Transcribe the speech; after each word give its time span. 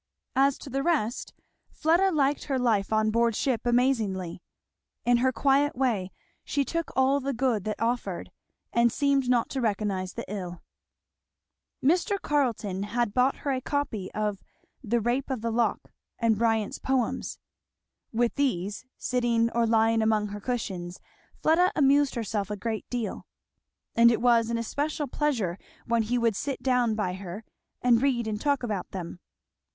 As 0.35 0.57
to 0.57 0.69
the 0.71 0.81
rest 0.81 1.35
Fleda 1.69 2.11
liked 2.11 2.45
her 2.45 2.57
life 2.57 2.91
on 2.91 3.11
board 3.11 3.35
ship 3.35 3.67
amazingly. 3.67 4.41
In 5.05 5.17
her 5.17 5.31
quiet 5.31 5.75
way 5.75 6.09
she 6.43 6.65
took 6.65 6.89
all 6.95 7.19
the 7.19 7.35
good 7.35 7.65
that 7.65 7.79
offered 7.79 8.31
and 8.73 8.91
seemed 8.91 9.29
not 9.29 9.47
to 9.49 9.61
recognise 9.61 10.13
the 10.13 10.25
ill. 10.27 10.63
Mr. 11.85 12.19
Carleton 12.19 12.81
had 12.81 13.13
bought 13.13 13.35
for 13.35 13.39
her 13.41 13.51
a 13.51 13.61
copy 13.61 14.11
of 14.13 14.39
The 14.83 14.99
Rape 14.99 15.29
of 15.29 15.41
the 15.41 15.51
Lock, 15.51 15.91
and 16.17 16.35
Bryant's 16.35 16.79
poems. 16.79 17.37
With 18.11 18.33
these, 18.33 18.87
sitting 18.97 19.51
or 19.51 19.67
lying 19.67 20.01
among 20.01 20.29
her 20.29 20.41
cushions, 20.41 20.99
Fleda 21.43 21.71
amused 21.75 22.15
herself 22.15 22.49
a 22.49 22.57
great 22.57 22.89
deal; 22.89 23.27
and 23.93 24.11
it 24.11 24.19
was 24.19 24.49
an 24.49 24.57
especial 24.57 25.05
pleasure 25.05 25.59
when 25.85 26.01
he 26.01 26.17
would 26.17 26.35
sit 26.35 26.63
down 26.63 26.95
by 26.95 27.13
her 27.13 27.45
and 27.83 28.01
read 28.01 28.25
and 28.25 28.41
talk 28.41 28.63
about 28.63 28.89
them. 28.89 29.19